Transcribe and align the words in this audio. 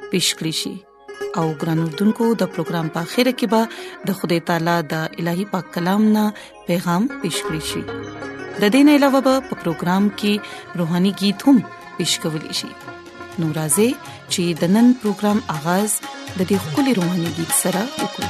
پیښ 0.11 0.27
کړی 0.39 0.53
شي 0.61 0.73
او 1.39 1.43
ګران 1.63 1.79
اردوونکو 1.83 2.25
د 2.43 2.49
پروګرام 2.53 2.85
په 2.95 3.01
خیره 3.13 3.33
کې 3.39 3.47
به 3.53 3.61
د 4.09 4.19
خدای 4.21 4.39
تعالی 4.51 4.77
د 4.93 5.19
الهي 5.23 5.45
پاک 5.55 5.65
کلام 5.75 6.01
نه 6.17 6.23
پیغام 6.69 7.03
پیښ 7.21 7.35
کړی 7.47 7.61
شي 7.69 7.81
د 8.63 8.75
دین 8.77 8.87
علاوه 8.97 9.19
په 9.29 9.35
پروګرام 9.61 10.03
کې 10.21 10.33
روهاني 10.83 11.11
गीत 11.25 11.39
هم 11.49 11.57
پیښ 11.97 12.11
کول 12.21 12.43
شي 12.61 12.69
نورازې 13.41 13.89
چې 14.33 14.43
د 14.63 14.77
نن 14.77 14.87
پروګرام 15.03 15.37
آغاز 15.57 15.91
د 16.07 16.39
دې 16.49 16.57
خولي 16.65 16.93
روهاني 17.01 17.29
गीत 17.41 17.51
سره 17.65 17.81
وکړي 18.01 18.29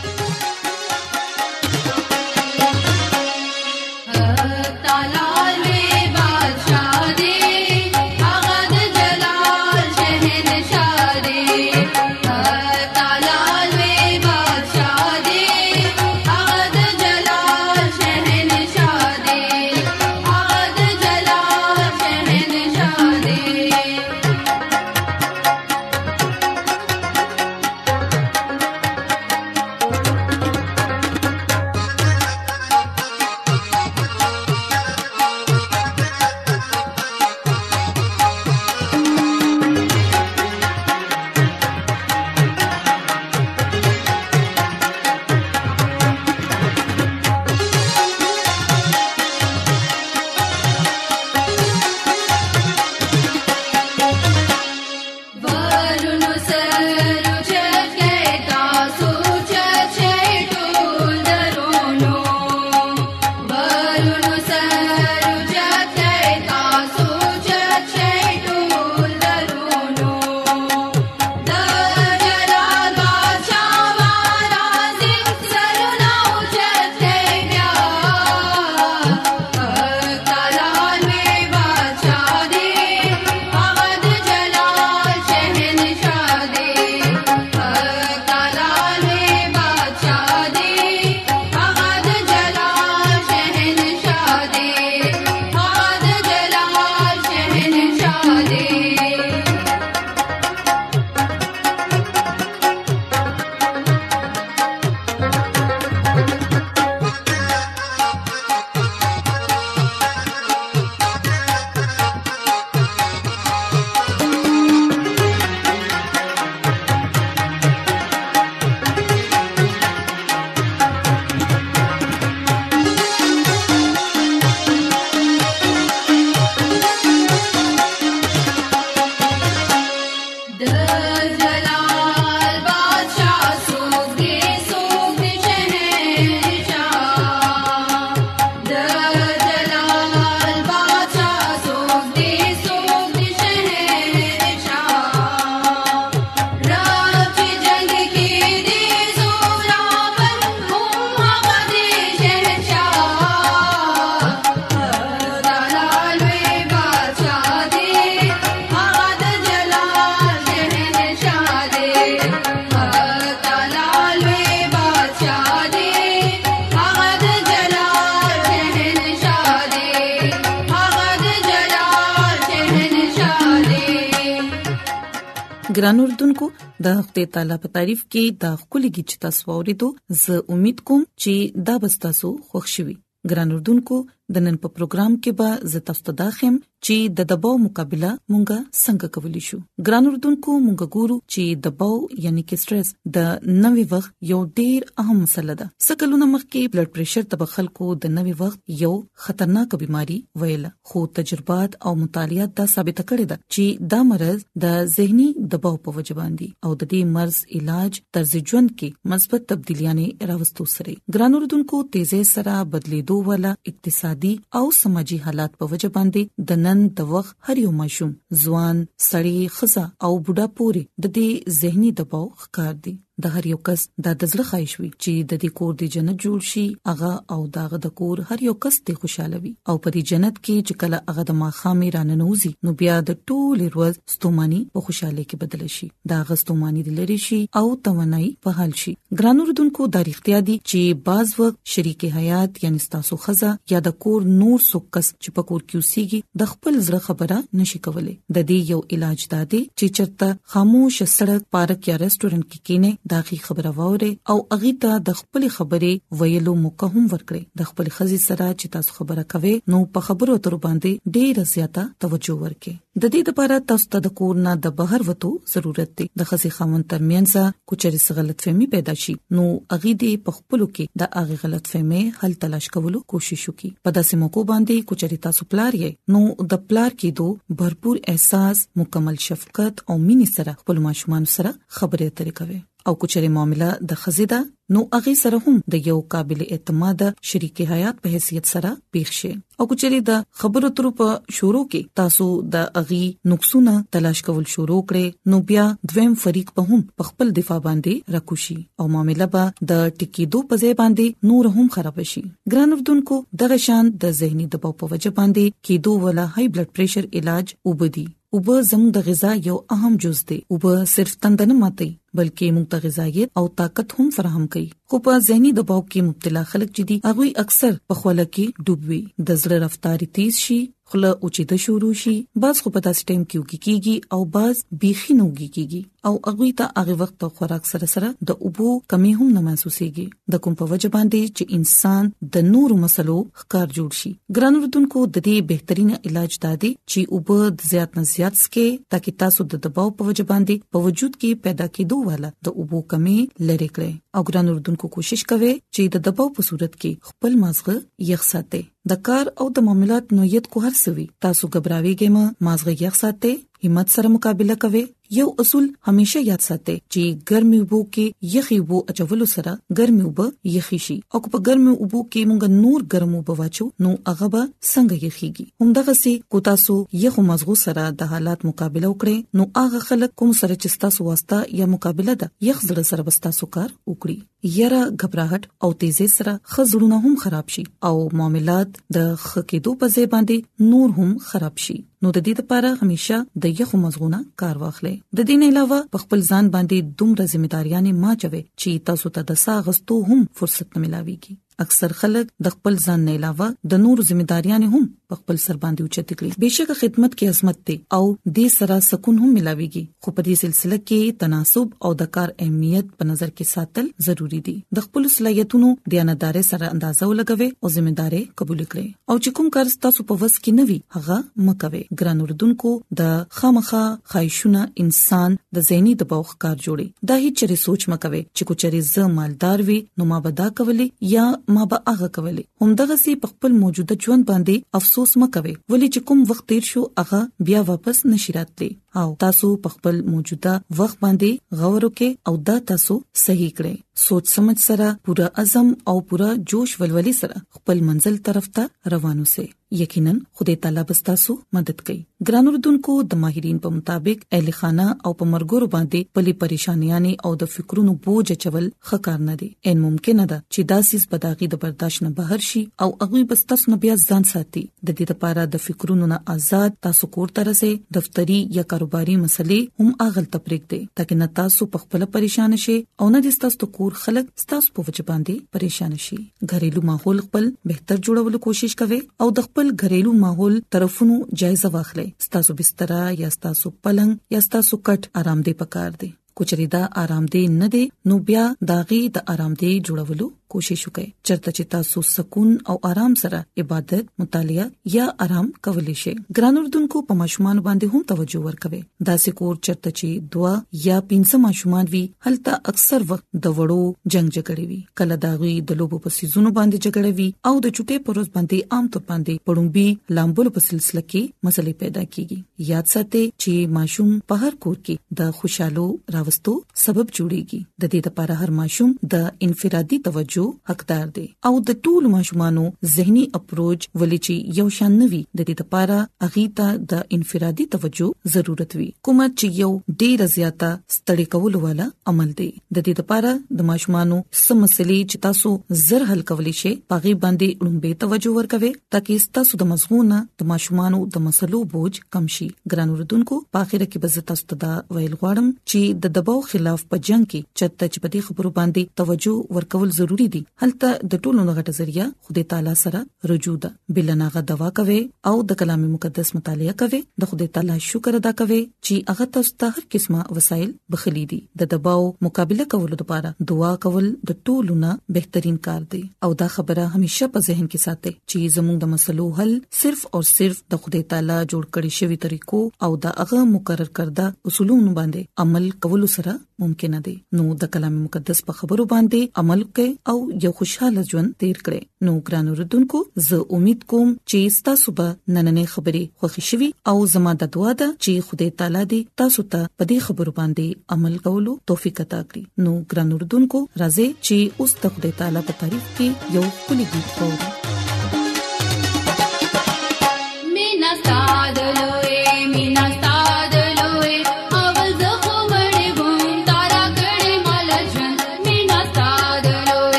ګران 175.91 176.03
اردوونکو 176.03 176.45
د 176.85 176.99
خپل 177.05 177.23
تعالی 177.35 177.55
په 177.61 177.69
تعریف 177.77 178.01
کې 178.13 178.23
د 178.43 178.51
خولګي 178.61 179.03
چتا 179.13 179.29
سووري 179.39 179.73
دو 179.81 179.87
زه 180.21 180.35
امید 180.57 180.77
کوم 180.89 181.01
چې 181.23 181.33
دا 181.69 181.75
بستاسو 181.83 182.29
خوشحالي 182.51 182.95
ګران 183.31 183.49
اردوونکو 183.55 183.97
د 184.37 184.45
نن 184.45 184.55
په 184.65 184.75
پروګرام 184.75 185.17
کې 185.23 185.31
به 185.39 185.49
زه 185.73 185.81
تاسو 185.89 186.01
ته 186.09 186.13
دا 186.21 186.29
خیم 186.37 186.55
چې 186.87 186.95
د 187.17 187.25
دباو 187.31 187.57
مقابله 187.63 188.11
مونږه 188.33 188.61
څنګه 188.83 189.07
کولی 189.15 189.41
شو 189.47 189.57
ګران 189.87 190.05
اردوونکو 190.11 190.53
مونږ 190.65 190.87
ګورو 190.97 191.17
چې 191.33 191.59
دباو 191.65 191.97
یعنی 192.25 192.43
کې 192.51 192.63
سټرس 192.63 192.91
د 193.17 193.27
نوې 193.65 193.83
وخت 193.95 194.13
یو 194.29 194.39
ډیر 194.59 194.87
اهم 195.03 195.17
مسله 195.25 195.55
ده 195.59 195.67
سکلونه 195.87 196.27
مخکې 196.31 196.71
بلډ 196.75 196.95
پريشر 196.95 197.27
د 197.33 197.49
خلکو 197.55 197.89
د 198.05 198.13
نوې 198.15 198.33
وخت 198.39 198.59
یو 198.85 198.91
خطرناک 199.25 199.77
بيماري 199.83 200.17
ویل 200.43 200.65
خو 200.91 201.03
تجربات 201.19 201.77
او 201.89 201.93
مطالعات 202.05 202.55
دا 202.61 202.65
ثابت 202.73 203.03
کړی 203.13 203.31
ده 203.33 203.39
چې 203.43 203.91
دا 203.95 204.01
مرز 204.13 204.43
د 204.65 204.91
زهني 204.95 205.27
دباو 205.55 205.75
په 205.87 205.97
وجه 205.99 206.19
باندې 206.21 206.67
او 206.67 206.73
د 206.81 206.89
دې 206.93 207.13
مرز 207.19 207.41
علاج 207.59 208.01
طرز 208.19 208.35
ژوند 208.35 208.75
کې 208.79 209.13
مثبت 209.15 209.47
تبدیلیاں 209.53 209.89
راوستو 210.33 210.65
سره 210.75 210.97
ګران 211.17 211.37
اردوونکو 211.41 211.77
تیزه 211.97 212.25
سره 212.33 212.57
بدلیدو 212.75 213.15
والا 213.31 213.55
اقتصادي 213.73 214.35
او 214.61 214.65
سماجی 214.81 215.17
حالات 215.29 215.57
په 215.63 215.73
وجه 215.75 215.95
باندې 215.97 216.45
د 216.51 216.61
نن 216.71 216.79
د 216.97 216.99
وخت 217.13 217.33
هر 217.47 217.57
یو 217.65 217.71
ماشوم 217.81 218.11
ځوان 218.43 218.77
سړی 219.09 219.37
خزه 219.55 219.85
او 220.05 220.11
بوډا 220.25 220.45
پوري 220.57 220.83
د 221.03 221.05
دې 221.17 221.29
زهنی 221.59 221.91
دباو 221.99 222.27
ښکار 222.41 222.75
دي 222.83 222.93
د 223.23 223.33
هر 223.37 223.45
یو 223.53 223.57
کس 223.67 223.81
د 224.05 224.15
دزړه 224.21 224.43
خواهش 224.49 224.73
وي 224.79 224.87
چې 225.03 225.29
د 225.31 225.39
دې 225.43 225.49
کور 225.59 225.73
د 225.81 225.89
جنت 225.95 226.21
جوړ 226.25 226.39
شي 226.51 226.63
اغه 226.93 227.11
او 227.35 227.39
داغه 227.57 227.79
د 227.85 227.91
کور 228.01 228.21
هر 228.29 228.43
یو 228.47 228.53
کس 228.65 228.79
ته 228.89 229.01
خوشاله 229.01 229.41
وي 229.43 229.51
او 229.71 229.75
په 229.83 229.93
دې 229.95 230.03
جنت 230.11 230.39
کې 230.45 230.65
چې 230.67 230.79
کله 230.81 230.99
اغه 231.13 231.25
د 231.29 231.37
ماخامې 231.41 231.89
راننوزي 231.95 232.51
نو 232.67 232.73
بیا 232.81 232.95
د 233.09 233.19
ټول 233.31 233.63
ورځ 233.63 233.99
ستوماني 234.15 234.61
په 234.77 234.85
خوشاله 234.87 235.25
کې 235.25 235.41
بدل 235.43 235.65
شي 235.75 235.89
دا 236.13 236.19
غستوماني 236.31 236.85
د 236.89 236.97
لری 237.01 237.19
شي 237.27 237.39
او 237.61 237.65
توانایي 237.89 238.31
په 238.47 238.57
حال 238.59 238.73
شي 238.83 238.95
ګرانو 239.21 239.47
ردوونکو 239.51 239.89
د 239.95 240.05
اړتیا 240.05 240.41
دي 240.49 240.57
چې 240.71 241.01
بعض 241.11 241.35
وخت 241.41 241.73
شریک 241.75 242.07
حیات 242.17 242.61
یعنی 242.65 242.83
تاسو 242.97 243.17
خزه 243.27 243.51
یا 243.75 243.79
د 243.89 243.95
کور 244.07 244.25
نور 244.29 244.65
څوک 244.71 245.01
چې 245.01 245.35
په 245.37 245.49
کور 245.51 245.61
کې 245.65 245.75
اوسېږي 245.75 246.41
د 246.43 246.51
خپل 246.53 246.79
زړه 246.87 247.05
خبره 247.07 247.61
نشي 247.63 247.83
کولای 247.89 248.15
د 248.35 248.47
دې 248.49 248.75
یو 248.75 248.81
علاج 248.97 249.27
دادي 249.35 249.63
چې 249.67 249.95
چرته 249.99 250.55
خاموش 250.55 251.01
سړک 251.03 251.47
پارک 251.57 251.91
یا 251.91 251.99
ریسټورانټ 252.01 252.45
کې 252.51 252.59
کینه 252.71 252.89
دا 253.11 253.19
غي 253.29 253.37
خبره 253.47 253.69
ووري 253.79 254.11
او 254.33 254.37
اغه 254.55 254.71
ته 254.83 254.97
د 255.07 255.15
خپل 255.21 255.45
خبرې 255.55 256.19
ویلو 256.19 256.51
موقع 256.65 256.87
هم 256.93 257.01
ورکړي 257.13 257.41
د 257.61 257.67
خپل 257.71 257.89
خزي 257.95 258.19
سره 258.25 258.45
چې 258.59 258.71
تاسو 258.75 258.93
خبره 258.99 259.25
کوي 259.33 259.51
نو 259.73 259.79
په 259.97 260.05
خبرو 260.09 260.35
تر 260.45 260.55
باندې 260.65 261.01
ډېر 261.15 261.41
زیاته 261.53 261.83
توجه 262.05 262.35
ورکړي 262.35 263.01
د 263.03 263.11
دې 263.15 263.21
لپاره 263.31 263.57
تاسو 263.73 263.89
ته 263.95 264.01
د 264.05 264.13
کور 264.21 264.39
نه 264.45 264.53
د 264.67 264.73
بهر 264.79 265.05
وته 265.09 265.33
ضرورت 265.55 265.91
دی 266.03 266.07
د 266.21 266.29
خزي 266.31 266.53
خاوند 266.59 266.87
ترمنځ 266.95 267.59
کوچري 267.73 268.01
غلط 268.21 268.45
فهمي 268.47 268.69
پیدا 268.77 268.95
شي 269.03 269.15
نو 269.39 269.45
اغه 269.49 269.93
دې 270.05 270.23
په 270.29 270.37
خپل 270.37 270.65
کې 270.65 271.03
د 271.03 271.11
اغه 271.23 271.39
غلط 271.43 271.73
فهمي 271.75 272.01
حل 272.23 272.37
تلاش 272.45 272.71
کولو 272.77 273.03
کوشش 273.15 273.45
وکړي 273.45 273.71
په 273.85 273.95
داسې 273.97 274.23
موکو 274.23 274.45
باندې 274.53 274.89
کوچري 274.93 275.21
تاسو 275.29 275.49
پلار 275.55 275.81
یې 275.81 276.17
نو 276.17 276.23
د 276.55 276.63
پلار 276.71 276.97
کې 276.99 277.19
دوه 277.21 277.61
بھرپور 277.63 278.01
احساس 278.15 278.65
مکمل 278.83 279.21
شفقت 279.29 279.85
او 279.87 280.01
مینې 280.01 280.35
سره 280.39 280.57
خپل 280.65 280.83
ماشومان 280.89 281.31
سره 281.37 281.57
خبرې 281.79 282.13
اترې 282.13 282.37
کوي 282.43 282.61
او 282.87 282.93
کچري 283.01 283.27
معاملہ 283.37 283.69
د 283.89 283.97
خزیدا 284.03 284.37
نو 284.75 284.81
اغه 284.97 285.13
سره 285.21 285.39
هم 285.47 285.57
د 285.73 285.87
یو 285.87 285.95
قابل 286.13 286.43
اعتماد 286.45 287.01
شریک 287.31 287.59
حیات 287.71 287.97
په 288.05 288.13
حیثیت 288.13 288.47
سره 288.51 288.71
پیښ 288.95 289.17
شي 289.17 289.31
او 289.59 289.67
کچري 289.73 289.99
د 290.09 290.15
خبرو 290.43 290.71
تر 290.79 290.87
په 291.01 291.09
شروع 291.39 291.63
کې 291.65 291.99
تاسو 292.01 292.27
د 292.55 292.63
اغه 292.81 293.33
نقصونه 293.33 293.73
تلاش 293.97 294.21
کول 294.29 294.47
شروع 294.53 294.79
کړي 294.91 295.33
نو 295.33 295.41
بیا 295.51 295.65
دویم 295.93 296.15
فریق 296.23 296.53
په 296.59 296.65
هم 296.71 296.81
په 297.01 297.09
خپل 297.09 297.33
دفاع 297.41 297.59
باندې 297.67 298.15
راکوشي 298.17 298.57
او 298.83 298.87
معاملہ 298.95 299.29
به 299.35 299.51
د 299.73 299.83
ټکی 300.01 300.29
دو 300.37 300.43
په 300.53 300.61
ځای 300.63 300.77
باندې 300.83 301.31
نور 301.33 301.51
هم 301.59 301.67
خراب 301.77 302.01
شي 302.13 302.23
ګران 302.55 302.77
وردونکو 302.77 303.21
د 303.43 303.53
غشان 303.55 303.93
د 304.05 304.17
زهنی 304.23 304.49
دباو 304.55 304.77
په 304.81 304.91
وجه 304.95 305.13
باندې 305.19 305.61
کې 305.69 305.87
دوه 305.89 306.07
ولا 306.09 306.27
هاي 306.35 306.51
بلډ 306.55 306.79
پريشر 306.79 307.11
علاج 307.21 307.55
وبدي 307.71 308.07
اوبه 308.37 308.53
زموږ 308.67 308.91
د 308.95 308.99
غذا 309.07 309.31
یو 309.47 309.53
اهم 309.75 309.93
جز 310.03 310.17
دی 310.29 310.35
اوبه 310.51 310.73
صرف 310.95 311.11
تند 311.23 311.39
نه 311.49 311.55
ماتي 311.61 311.87
بلکې 312.19 312.45
موږ 312.55 312.65
ته 312.71 312.77
غذایت 312.85 313.29
او 313.41 313.45
طاقت 313.61 313.87
هم 313.97 314.05
فراهم 314.17 314.45
کوي 314.53 314.63
خو 314.91 314.95
په 315.07 315.13
ذهني 315.27 315.51
دباو 315.57 315.81
کې 315.91 315.99
مبتلا 316.11 316.43
خلک 316.51 316.69
چې 316.75 316.83
دي 316.89 316.95
هغه 317.07 317.25
اکثر 317.43 317.73
په 317.89 317.93
خوله 318.01 318.25
کې 318.33 318.45
ډوبوي 318.69 319.01
د 319.27 319.29
زړه 319.41 319.57
رفتار 319.65 319.99
تیز 320.19 320.33
شي 320.45 320.59
خله 320.93 321.09
اوچیده 321.23 321.55
شروع 321.63 321.91
شي 321.99 322.13
بعض 322.43 322.57
خو 322.63 322.69
په 322.77 322.85
داس 322.85 322.99
ټیم 323.09 323.19
کې 323.33 323.41
وګيږي 323.41 324.15
او 324.15 324.25
بعض 324.35 324.61
بيخي 324.79 325.13
نه 325.19 325.27
وګيږي 325.27 325.79
او 326.09 326.11
هغه 326.25 326.47
ته 326.61 326.65
هغه 326.81 326.95
وخت 327.01 327.13
د 327.23 327.29
خوراک 327.37 327.69
سره 327.69 327.87
سره 327.91 328.09
د 328.31 328.41
اوبو 328.49 328.71
کمی 328.93 329.11
هم 329.19 329.27
نه 329.35 329.43
محسوسيږي 329.45 330.05
د 330.35 330.41
کوم 330.47 330.57
په 330.61 330.67
وجه 330.71 330.91
باندې 330.95 331.35
چې 331.37 331.59
انسان 331.59 332.09
د 332.35 332.47
نورو 332.49 332.79
مسلو 332.81 333.15
ښکار 333.41 333.75
جوړ 333.77 333.99
شي 334.01 334.11
ګران 334.39 334.57
وروتونکو 334.61 335.05
د 335.13 335.23
دې 335.29 335.45
بهترین 335.53 335.93
علاج 336.11 336.35
دادي 336.47 336.73
چې 336.93 337.15
اوبه 337.19 337.49
د 337.61 337.71
زیات 337.73 337.97
نه 337.99 338.05
زیات 338.11 338.41
سکې 338.41 338.83
ترڅو 338.95 339.15
تاسو 339.25 339.47
د 339.55 339.63
دباو 339.67 339.95
په 340.01 340.09
وجه 340.09 340.27
باندې 340.33 340.71
په 340.75 340.85
وجود 340.89 341.15
کې 341.15 341.45
پیدا 341.47 341.69
کېدو 341.71 342.01
والا 342.09 342.33
د 342.49 342.59
اوبو 342.63 342.83
کمی 342.95 343.17
لری 343.21 343.71
کړئ 343.71 344.19
او 344.19 344.27
ګران 344.31 344.53
وروتونکو 344.53 344.91
کوشش 344.99 345.25
کوئ 345.33 345.47
چې 345.55 345.95
د 345.97 346.05
دباو 346.11 346.29
په 346.39 346.47
صورت 346.51 346.77
کې 346.77 347.11
خپل 347.11 347.41
مازغه 347.47 347.79
یخ 348.13 348.29
ساتئ 348.35 348.63
د 348.89 348.91
کار 349.07 349.25
او 349.39 349.45
د 349.55 349.57
معاملات 349.65 350.05
نویت 350.17 350.45
کو 350.51 350.57
هر 350.65 350.73
څه 350.81 350.89
وي 350.95 351.05
تاسو 351.23 351.43
غبراويږئ 351.53 352.09
ما 352.15 352.23
مازغه 352.45 352.73
یخ 352.85 352.93
ساتئ 353.01 353.33
همت 353.63 353.89
سره 353.89 354.09
مقابله 354.09 354.55
کوي 354.55 354.87
یو 355.11 355.33
اصول 355.39 355.65
همیشه 355.87 356.19
یاد 356.29 356.41
ساتئ 356.47 356.75
چې 356.93 357.03
ګرمي 357.33 357.57
وبو 357.63 357.79
کې 357.97 358.05
یخي 358.35 358.55
وبو 358.61 358.77
اچولو 358.93 359.25
سره 359.35 359.51
ګرمي 359.79 360.05
وب 360.07 360.19
یخي 360.55 360.79
شي 360.85 360.95
او 361.13 361.21
په 361.25 361.41
ګرمي 361.49 361.73
وبو 361.83 362.01
کې 362.11 362.21
مونږ 362.29 362.49
نور 362.61 362.79
ګرمو 362.93 363.19
بواچو 363.27 363.67
نو 363.87 363.91
هغه 364.11 364.29
به 364.35 364.45
څنګه 364.69 365.09
یخيږي 365.09 365.65
همدغه 365.65 365.95
سي 366.01 366.13
کو 366.35 366.41
تاسو 366.49 366.77
یخو 367.03 367.25
مزغو 367.29 367.57
سره 367.65 367.83
د 368.01 368.09
حالات 368.15 368.45
مقابله 368.49 368.91
وکړي 368.93 369.41
نو 369.41 369.47
هغه 369.61 369.83
خلک 369.89 370.15
کوم 370.23 370.33
سره 370.41 370.55
چې 370.61 370.81
تاسو 370.85 371.07
واسطه 371.09 371.41
یا 371.61 371.69
مقابله 371.75 372.17
ده 372.23 372.31
یخ 372.49 372.63
زړه 372.67 372.89
سره 372.93 373.07
بستا 373.11 373.33
سو 373.41 373.49
کار 373.59 373.69
وکړي 373.93 374.57
یره 374.59 374.81
غبرهټ 374.89 375.53
او 375.67 375.71
تیزی 375.85 376.09
سره 376.17 376.39
خزړونه 376.55 377.01
هم 377.05 377.21
خراب 377.27 377.53
شي 377.59 377.67
او 377.91 377.95
معاملات 378.21 378.83
د 378.99 379.07
خکېدو 379.29 379.77
په 379.85 379.93
ځای 379.95 380.11
باندې 380.17 380.75
نور 380.75 380.99
هم 381.01 381.15
خراب 381.31 381.65
شي 381.67 381.79
نو 382.03 382.09
د 382.13 382.19
دې 382.27 382.33
لپاره 382.41 382.69
همیشه 382.81 383.17
د 383.43 383.59
یو 383.61 383.69
مزغونه 383.83 384.19
کار 384.41 384.55
واخلې 384.63 384.93
د 385.17 385.27
دې 385.29 385.35
نه 385.41 385.47
علاوه 385.51 385.79
په 385.95 386.01
خپل 386.03 386.19
ځان 386.29 386.45
باندې 386.55 386.77
دومره 387.01 387.25
ځمېداريانه 387.33 387.91
ما 388.05 388.11
چوي 388.23 388.41
چې 388.61 388.83
تاسو 388.89 389.07
ته 389.17 389.21
د 389.31 389.39
ساغستو 389.45 389.95
هم 390.09 390.19
فرصت 390.39 390.69
ملاويږي 390.85 391.33
اکثر 391.63 391.91
خلک 392.01 392.27
د 392.45 392.53
خپل 392.55 392.73
ځان 392.85 392.99
نه 393.07 393.13
علاوه 393.17 393.47
د 393.71 393.79
نور 393.87 393.97
ځمېداریاں 394.09 394.59
هم 394.75 394.85
په 395.11 395.15
خپل 395.19 395.37
سر 395.45 395.57
باندې 395.65 395.81
اوچت 395.85 396.13
کړی 396.19 396.29
بهشکه 396.43 396.75
خدمت 396.81 397.15
کې 397.17 397.35
عظمت 397.35 397.57
دی 397.69 397.75
او 397.97 397.99
دې 398.37 398.47
سره 398.57 398.77
سکون 398.89 399.15
هم 399.23 399.29
ملاويږي 399.37 399.83
خو 400.05 400.13
په 400.19 400.25
دې 400.27 400.35
سلسله 400.45 400.79
کې 400.89 401.17
تناسب 401.23 401.75
او 401.87 401.91
د 402.01 402.07
کار 402.17 402.33
اهمیت 402.45 402.89
په 403.01 403.07
نظر 403.09 403.33
کې 403.33 403.57
ساتل 403.57 403.91
ضروری 404.07 404.39
دي 404.47 404.53
د 404.77 404.85
خپل 404.85 405.09
صلاحیتونو 405.17 405.69
دیانتدار 405.95 406.39
سره 406.51 406.71
اندازو 406.77 407.11
لګوي 407.19 407.49
او 407.51 407.73
ځمېداري 407.75 408.23
قبول 408.43 408.63
کړي 408.65 409.13
او 409.13 409.19
چې 409.23 409.37
کوم 409.41 409.53
کار 409.57 409.71
تاسو 409.87 410.07
په 410.13 410.23
وس 410.23 410.39
کې 410.39 410.57
نوي 410.61 410.79
هغه 410.97 411.19
مکوي 411.51 411.83
ګران 412.01 412.25
اردوونکو 412.29 412.73
د 413.03 413.13
خامخه 413.41 413.83
خایښونه 414.15 414.65
انسان 414.85 415.37
د 415.59 415.67
زېنی 415.71 415.93
دباو 416.03 416.25
ښکار 416.31 416.55
جوړي 416.65 417.13
دا 417.13 417.21
هیڅ 417.25 417.37
چره 417.45 417.61
سوچ 417.67 417.87
مکوي 417.95 418.23
چې 418.25 418.51
کو 418.51 418.59
چره 418.65 418.91
ز 418.93 419.13
مالدار 419.21 419.65
وي 419.71 419.79
نو 419.99 420.09
ما 420.15 420.21
بدا 420.31 420.51
کولې 420.63 421.15
یا 421.15 421.27
ما 421.55 421.63
به 421.71 421.77
هغه 421.91 422.07
کولې 422.15 422.43
همدغه 422.63 422.95
سي 423.03 423.13
په 423.23 423.29
خپل 423.31 423.51
موجوده 423.63 423.95
ژوند 424.05 424.23
باندې 424.31 424.55
افسوس 424.79 425.11
مکوي 425.23 425.53
ولی 425.73 425.87
چې 425.93 425.99
کوم 426.11 426.19
وخت 426.31 426.45
تیر 426.51 426.63
شو 426.71 426.81
هغه 427.01 427.19
بیا 427.49 427.61
واپس 427.69 427.97
نشی 428.11 428.31
راتلی 428.37 428.69
او 429.03 429.05
تاسو 429.25 429.47
په 429.67 429.75
خپل 429.75 429.95
موجوده 430.15 430.53
وخت 430.81 430.97
باندې 431.05 431.31
غور 431.61 431.81
وکړئ 431.87 432.11
او 432.31 432.37
دا 432.51 432.55
تاسو 432.73 432.93
صحیح 433.25 433.51
کړئ 433.57 433.73
سوچ 434.07 434.25
سمج 434.35 434.57
سره 434.69 434.87
پورا 435.09 435.27
عزم 435.45 435.67
او 435.93 435.97
پورا 436.11 436.29
جوش 436.53 436.69
ولولې 436.81 437.13
سره 437.23 437.37
خپل 437.59 437.85
منزل 437.89 438.15
طرف 438.29 438.45
ته 438.59 438.63
روانو 438.95 439.25
سئ 439.37 439.47
یقینا 439.79 440.11
خدای 440.37 440.55
تعالی 440.63 440.79
بستا 440.89 441.13
سو 441.23 441.31
مدد 441.55 441.81
کوي 441.87 442.01
ګران 442.29 442.47
اردوونکو 442.49 442.93
د 443.11 443.19
ماهرین 443.21 443.59
په 443.65 443.69
مطابق 443.75 444.25
اهل 444.37 444.49
خانه 444.55 444.83
او 445.05 445.11
په 445.19 445.27
مرګور 445.33 445.63
باندې 445.75 446.09
پلي 446.17 446.33
پریشانیاں 446.41 446.99
او 447.29 447.29
د 447.43 447.47
فکرونو 447.53 447.93
بوج 448.05 448.33
چول 448.45 448.67
خکار 448.89 449.23
نه 449.29 449.35
دي 449.41 449.47
ان 449.71 449.79
ممکن 449.85 450.19
ده 450.31 450.37
چې 450.55 450.67
داسې 450.71 451.09
بداغي 451.13 451.47
د 451.53 451.61
برداشت 451.63 452.03
نه 452.05 452.11
بهر 452.19 452.43
شي 452.49 452.61
او 452.87 452.89
هغه 453.03 453.21
بستا 453.31 453.57
سن 453.61 453.77
بیا 453.85 453.95
ځان 454.03 454.27
ساتي 454.33 454.63
د 454.65 454.89
دې 454.89 455.15
لپاره 455.15 455.47
د 455.55 455.63
فکرونو 455.67 456.11
نه 456.13 456.19
آزاد 456.35 456.75
تاسو 456.89 457.09
کور 457.17 457.33
تر 457.39 457.51
سه 457.61 457.71
دفتری 457.99 458.37
یا 458.59 458.67
کاروباري 458.75 459.17
مسلې 459.23 459.83
هم 459.83 460.09
اغل 460.09 460.29
تپریک 460.37 460.69
دي 460.75 460.81
ترڅو 461.01 461.19
نه 461.23 461.29
تاسو 461.41 461.69
په 461.77 461.85
خپل 461.85 462.07
پریشان 462.17 462.57
شي 462.67 462.77
او 463.01 463.09
نه 463.15 463.23
د 463.29 463.35
تاسو 463.47 463.71
کور 463.79 463.97
خلک 464.03 464.35
تاسو 464.53 464.75
په 464.79 464.91
وجه 464.91 465.07
باندې 465.07 465.57
پریشان 465.57 465.97
شي 466.09 466.21
غریلو 466.55 466.85
ماحول 466.93 467.25
خپل 467.31 467.51
بهتر 467.73 468.05
جوړولو 468.05 468.45
کوشش 468.49 468.79
کوي 468.85 469.01
او 469.25 469.31
د 469.41 469.49
خپل 469.49 469.59
خپل 469.61 469.75
غریلو 469.81 470.11
ماحول 470.21 470.53
طرفونو 470.73 471.15
جایزه 471.41 471.69
واخلئ 471.73 472.05
ستاسو 472.25 472.51
بستر 472.61 472.91
یا 473.21 473.29
ستاسو 473.35 473.67
پلنګ 473.83 474.11
یا 474.37 474.41
ستاسو 474.47 474.75
کټ 474.89 475.01
آرام 475.21 475.39
دې 475.49 475.53
پکار 475.61 475.91
دی 476.03 476.09
کچري 476.39 476.65
دا 476.75 476.81
آرام 477.03 477.23
دې 477.31 477.57
نه 477.61 477.69
دي 477.73 477.83
نو 478.11 478.17
بیا 478.27 478.43
داغي 478.71 478.99
د 479.15 479.27
آرام 479.33 479.53
دې 479.61 479.71
جوړولو 479.87 480.27
کوشش 480.53 480.81
وکړئ 480.85 481.09
چرته 481.29 481.51
چې 481.55 481.69
تاسو 481.73 482.01
سکون 482.09 482.49
او 482.71 482.75
آرام 482.89 483.13
سره 483.21 483.39
عبادت 483.63 484.09
مطالعه 484.23 484.65
یا 484.95 485.05
آرام 485.25 485.49
کولې 485.67 485.95
شي 486.03 486.13
ګران 486.37 486.59
اردوونکو 486.61 487.01
په 487.11 487.17
ماشومان 487.21 487.61
باندې 487.67 487.95
هم 487.95 488.07
توجه 488.11 488.41
ورکوي 488.47 488.81
دا 489.09 489.15
سکور 489.25 489.57
چرته 489.69 489.93
چې 489.99 490.29
دوا 490.35 490.51
یا 490.87 490.97
پنځه 491.11 491.41
ماشومان 491.45 491.91
وی 491.95 492.01
هلته 492.27 492.57
اکثر 492.73 493.05
وخت 493.11 493.25
د 493.45 493.55
وړو 493.59 494.11
جنگ 494.15 494.33
جګړې 494.33 494.73
وی 494.73 494.81
کله 495.01 495.19
داغي 495.27 495.53
د 495.71 495.79
لوبو 495.83 496.01
په 496.07 496.15
سيزونو 496.17 496.53
باندې 496.59 496.89
جګړې 496.89 497.19
وی 497.21 497.29
او 497.51 497.55
د 497.67 497.75
چټې 497.77 498.05
پروز 498.09 498.29
باندې 498.33 498.77
عام 498.77 498.89
تور 498.95 499.05
باندې 499.11 499.45
پړومبي 499.51 499.87
لامبول 500.19 500.51
په 500.57 500.67
سلسله 500.69 501.05
کې 501.07 501.49
مسلې 501.49 501.85
پیدا 501.85 502.05
کیږي 502.13 502.69
یاد 502.73 502.91
ساتئ 502.95 503.25
چې 503.29 503.77
ماشوم 503.79 504.11
په 504.33 504.43
هر 504.45 504.61
کور 504.67 504.77
کې 504.89 505.23
د 505.23 505.37
خوشاله 505.41 505.87
راوستو 506.21 506.53
سبب 506.85 507.09
جوړيږي 507.17 507.59
د 507.83 507.89
دې 507.93 507.99
لپاره 508.07 508.37
هر 508.41 508.51
ماشوم 508.59 508.89
د 509.13 509.23
انفرادي 509.47 509.97
توجه 510.07 510.45
حقدار 510.71 511.05
دی 511.17 511.23
او 511.49 511.51
د 511.69 511.77
ټول 511.87 512.09
ماشومانو 512.15 512.63
زهني 512.95 513.23
اپروچ 513.39 513.87
ولې 513.99 514.25
چې 514.25 514.57
یو 514.59 514.65
شان 514.77 514.97
نوي 515.01 515.21
د 515.39 515.47
دې 515.49 515.55
لپاره 515.65 515.99
اغي 516.27 516.43
ته 516.59 516.73
د 516.91 517.03
انفرادي 517.17 517.65
توجه 517.75 518.29
ضرورت 518.35 518.75
وي 518.79 518.87
کوم 519.09 519.21
چې 519.25 519.59
یو 519.61 519.71
ډیر 520.03 520.25
زیاته 520.35 520.69
ستړي 520.95 521.25
کول 521.37 521.59
والا 521.65 521.87
عمل 522.13 522.29
دی 522.41 522.49
د 522.59 522.87
دې 522.89 523.05
لپاره 523.05 523.33
د 523.61 523.67
ماشومانو 523.71 524.19
سمسلې 524.41 525.09
چې 525.09 525.23
تاسو 525.27 525.53
زر 525.85 526.07
حل 526.11 526.23
کولې 526.33 526.61
شي 526.61 526.75
پاغي 526.95 527.15
باندې 527.25 527.61
اړمبه 527.61 528.01
توجه 528.05 528.35
ورکوي 528.39 528.73
ترڅو 528.97 529.19
تاسو 529.39 529.61
د 529.63 529.71
مضمونه 529.73 530.21
د 530.43 530.51
ماشومانو 530.53 531.01
د 531.17 531.25
مسلو 531.29 531.63
بوج 531.75 532.01
کم 532.17 532.31
شي 532.39 532.49
ګرانو 532.73 533.01
ردوونکو 533.03 533.41
په 533.55 533.65
اخر 533.65 533.85
کې 533.87 534.05
بزتا 534.07 534.39
ستدا 534.43 534.73
ویل 534.97 535.19
غواړم 535.21 535.51
چې 535.71 536.01
د 536.03 536.10
د 536.11 536.15
دباو 536.17 536.41
خلاف 536.51 536.81
په 536.91 536.97
جنگ 537.07 537.25
کې 537.31 537.41
چت 537.59 537.75
تجبدي 537.81 538.19
خبرو 538.27 538.49
باندې 538.55 538.95
توجه 539.01 539.57
ورکول 539.57 539.91
ضروری 539.97 540.23
دي 540.33 540.39
هلته 540.63 540.87
د 541.11 541.19
ټولو 541.27 541.43
نغټ 541.49 541.69
ذریعہ 541.79 542.07
خدای 542.29 542.41
تعالی 542.53 542.73
سره 542.83 543.01
رجوع 543.31 543.53
ده 543.65 543.95
بل 543.99 544.11
ناغه 544.21 544.41
دوا 544.51 544.69
کوي 544.79 544.97
او 545.31 545.31
د 545.51 545.57
کلام 545.61 545.85
مقدس 545.91 546.31
مطالعه 546.37 546.73
کوي 546.81 546.99
د 547.25 547.29
خدای 547.33 547.47
تعالی 547.57 547.77
شکر 547.89 548.17
ادا 548.19 548.33
کوي 548.41 548.57
چې 548.63 549.13
هغه 549.13 549.27
تاسو 549.37 549.53
ته 549.63 549.69
هر 549.77 549.85
قسمه 549.95 550.25
وسایل 550.39 550.73
بخلی 550.95 551.23
دي 551.33 551.37
د 551.63 551.69
دباو 551.75 552.03
مقابله 552.27 552.67
کولو 552.75 552.99
لپاره 553.03 553.47
دعا 553.53 553.71
کول 553.87 554.11
د 554.33 554.39
ټولو 554.49 554.77
نه 554.83 554.91
بهترین 555.19 555.61
کار 555.69 555.87
دی 555.95 556.03
او 556.27 556.31
دا 556.43 556.49
خبره 556.57 556.89
همیشه 556.97 557.31
په 557.37 557.43
ذهن 557.49 557.71
کې 557.71 557.85
ساتئ 557.85 558.15
چې 558.17 558.57
زموږ 558.57 558.83
د 558.83 558.93
مسلو 558.97 559.29
حل 559.39 559.55
صرف 559.83 560.03
او 560.13 560.23
صرف 560.33 560.61
د 560.75 560.83
خدای 560.83 561.03
تعالی 561.15 561.39
جوړ 561.39 561.73
کړی 561.73 562.01
شوی 562.01 562.21
طریقو 562.29 562.61
او 562.89 562.93
د 563.09 563.17
هغه 563.25 563.47
مقرر 563.55 563.95
کرده 564.01 564.29
اصولونو 564.53 564.91
باندې 565.01 565.33
عمل 565.47 565.71
کول 565.85 565.99
کولو 566.01 566.07
سره 566.17 566.33
ممکن 566.63 566.93
دي 567.07 567.11
نو 567.39 567.43
د 567.63 567.69
کلام 567.73 567.95
مقدس 568.03 568.39
په 568.47 568.53
خبرو 568.61 568.85
باندې 568.93 569.41
عمل 569.41 569.61
وکړئ 569.65 569.89
او 570.13 570.17
یو 570.45 570.51
خوشاله 570.61 571.03
ژوند 571.11 571.35
تیر 571.43 571.57
کړئ 571.67 571.81
نو 572.07 572.13
ګران 572.29 572.45
اوردونکو 572.53 573.01
زه 573.27 573.39
امید 573.59 573.85
کوم 573.93 574.09
چې 574.31 574.63
تاسو 574.71 574.95
به 575.01 575.11
نننې 575.35 575.65
خبرې 575.75 576.03
خوښ 576.25 576.35
شوي 576.49 576.69
او 576.93 576.97
زموږ 577.13 577.35
د 577.45 577.53
دعا 577.57 577.71
د 577.83 577.95
چې 578.03 578.25
خدای 578.31 578.49
تعالی 578.63 578.83
دې 578.91 579.01
تاسو 579.23 579.41
ته 579.53 579.61
په 579.77 579.83
دې 579.93 579.97
خبرو 580.09 580.33
باندې 580.41 580.99
عمل 580.99 581.15
کولو 581.29 581.53
توفیق 581.73 581.97
عطا 582.07 582.21
کړي 582.29 582.43
نو 582.67 582.71
ګران 582.89 583.09
اوردونکو 583.15 583.59
راځي 583.85 584.07
چې 584.25 584.37
اوس 584.61 584.71
د 584.83 584.99
خدای 584.99 585.13
تعالی 585.23 585.41
په 585.49 585.53
تعریف 585.65 585.85
کې 585.95 586.07
یو 586.35 586.45
کلی 586.69 586.85
गीत 586.93 587.09
ووایو 587.23 587.60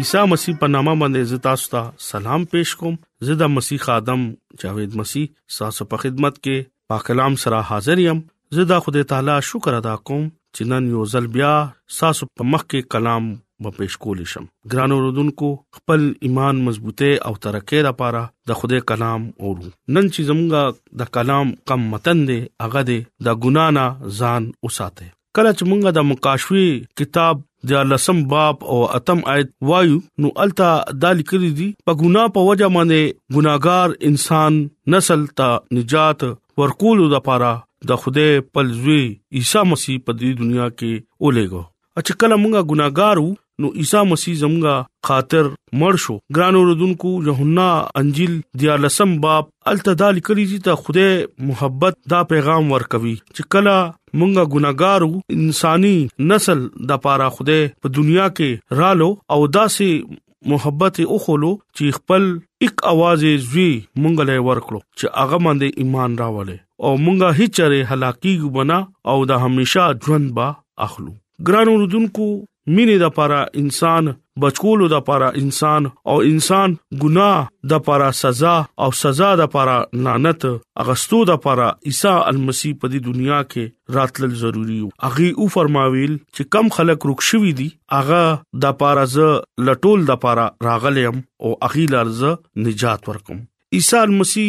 عیسی 0.00 0.18
مسیح 0.32 0.54
په 0.60 0.68
نامه 0.74 0.92
باندې 1.00 1.24
عزت 1.26 1.42
تاسو 1.46 1.66
ته 1.72 2.04
سلام 2.04 2.44
پېښ 2.52 2.78
کوم 2.82 2.94
زدا 3.30 3.48
مسیح 3.56 3.84
ادم 3.94 4.22
جاوید 4.62 4.94
مسیح 5.00 5.26
تاسو 5.56 5.86
په 5.90 6.00
خدمت 6.04 6.38
کې 6.38 6.70
پاک 6.92 7.04
کلام 7.10 7.36
سره 7.42 7.58
حاضر 7.72 8.02
یم 8.06 8.22
زدا 8.60 8.78
خدای 8.88 9.06
تعالی 9.12 9.36
شکر 9.50 9.76
ادا 9.80 9.94
کوم 10.12 10.24
چې 10.24 10.72
نن 10.72 10.88
یو 10.94 11.04
ځل 11.14 11.28
بیا 11.36 11.52
تاسو 11.98 12.28
په 12.40 12.48
مخ 12.56 12.64
کې 12.66 12.88
کلام 12.96 13.28
و 13.34 13.68
پېښ 13.70 14.02
کول 14.08 14.24
شم 14.36 14.48
ګرانو 14.74 14.98
رودونکو 15.06 15.52
خپل 15.80 16.08
ایمان 16.30 16.64
مضبوطه 16.72 17.12
او 17.30 17.36
ترقه 17.48 17.84
لپاره 17.92 18.24
د 18.52 18.60
خدای 18.62 18.86
کلام 18.92 19.28
اورو 19.38 19.70
نن 19.70 20.14
چې 20.14 20.32
زمونږ 20.32 20.84
د 21.02 21.12
کلام 21.18 21.54
کم 21.72 21.88
متن 21.96 22.28
دی 22.32 22.40
هغه 22.68 22.88
دی 22.92 23.00
د 23.28 23.42
ګنا 23.46 23.70
نه 23.80 24.14
ځان 24.22 24.54
اوساته 24.68 25.12
کله 25.36 25.50
چې 25.58 25.68
مونږه 25.68 25.90
د 25.96 26.08
مقاشوي 26.12 26.70
کتاب 27.00 27.38
د 27.70 27.86
لسم 27.90 28.18
باب 28.30 28.64
او 28.74 28.78
اتم 28.98 29.20
آیت 29.34 29.50
وایو 29.70 29.98
نو 30.24 30.30
التا 30.44 30.70
د 31.04 31.18
لیکري 31.20 31.50
دي 31.60 31.68
په 31.88 31.98
ګنا 32.02 32.24
په 32.36 32.46
وجه 32.48 32.70
باندې 32.76 33.36
ګناګار 33.36 33.94
انسان 34.10 34.58
نسل 34.96 35.24
ته 35.42 35.78
نجات 35.78 36.24
ورکول 36.62 37.04
د 37.14 37.24
پاره 37.30 37.52
د 37.92 38.02
خوده 38.02 38.44
پلزوي 38.56 39.00
عیسی 39.40 39.62
مسیح 39.72 40.02
په 40.08 40.16
دې 40.18 40.42
دنیا 40.42 40.66
کې 40.74 41.06
اولېګو 41.24 42.00
اچھا 42.00 42.18
کله 42.24 42.40
مونږه 42.42 42.68
ګناګارو 42.74 43.28
نو 43.60 43.68
عیسی 43.82 44.00
مسیح 44.10 44.34
زموږه 44.40 45.08
خاطر 45.08 45.48
مړ 45.80 45.98
شو 46.04 46.14
ګران 46.36 46.56
اوردونکو 46.60 47.10
یوحنا 47.28 47.66
انجیل 48.02 48.36
د 48.62 48.80
لسم 48.84 49.14
باب 49.24 49.48
التدال 49.72 50.20
کلی 50.28 50.44
چې 50.52 50.68
ته 50.68 50.84
خوده 50.84 51.48
محبت 51.50 51.98
دا 52.14 52.20
پیغام 52.32 52.70
ورکوي 52.76 53.14
چې 53.36 53.50
کلا 53.54 53.74
مونږه 54.20 54.52
ګناګارو 54.54 55.44
انساني 55.44 55.94
نسل 56.32 56.62
د 56.92 57.02
پاره 57.08 57.28
خوده 57.38 57.58
په 57.82 57.94
دنیا 58.00 58.28
کې 58.38 58.80
رالو 58.82 59.08
او 59.36 59.40
داسې 59.56 60.20
محبت 60.52 61.00
او 61.06 61.16
خلو 61.24 61.50
چې 61.78 61.98
خپل 61.98 62.24
یک 62.68 62.80
आवाज 62.92 63.28
زوی 63.50 63.70
مونږ 64.04 64.30
له 64.30 64.38
ورکړو 64.48 64.80
چې 65.00 65.18
هغه 65.20 65.42
باندې 65.48 65.84
ایمان 65.84 66.16
راوړل 66.22 66.62
او 66.86 66.94
مونږه 66.94 67.42
هیڅ 67.42 67.60
چره 67.60 67.92
هلاکی 67.92 68.32
ګبنا 68.44 68.80
او 69.12 69.16
د 69.34 69.44
همیشا 69.44 69.86
ژوند 70.08 70.32
با 70.40 70.48
اخلو 70.88 71.14
ګران 71.50 71.70
اوردونکو 71.74 72.30
مینه 72.70 72.96
د 73.02 73.08
پاره 73.14 73.38
انسان 73.60 74.08
بچکولو 74.42 74.86
د 74.90 74.98
پاره 75.06 75.28
انسان 75.38 75.86
او 76.10 76.14
انسان 76.26 76.74
ګناه 77.04 77.46
د 77.70 77.80
پاره 77.88 78.10
سزا 78.18 78.52
او 78.84 78.90
سزا 78.98 79.30
د 79.40 79.46
پاره 79.54 79.74
لعنت 80.06 80.46
اغستو 80.84 81.22
د 81.30 81.40
پاره 81.46 81.66
عیسی 81.92 82.12
المسی 82.32 82.70
په 82.84 82.90
دې 82.92 83.00
دنیا 83.08 83.40
کې 83.54 83.96
راتلل 83.98 84.36
ضروری 84.42 84.78
و 84.82 84.86
اغه 85.10 85.32
او 85.46 85.48
فرماویل 85.56 86.14
چې 86.20 86.52
کم 86.56 86.70
خلک 86.76 87.08
رکشوي 87.12 87.52
دي 87.62 87.66
اغه 88.02 88.22
د 88.66 88.78
پاره 88.84 89.04
ز 89.16 89.28
لټول 89.70 90.06
د 90.12 90.22
پاره 90.26 90.46
راغلم 90.68 91.20
او 91.20 91.52
اغه 91.70 91.86
لرزه 91.96 92.32
نجات 92.68 93.08
ورکم 93.12 93.42
عیسی 93.80 93.96
المسی 94.04 94.48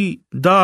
دا 0.49 0.55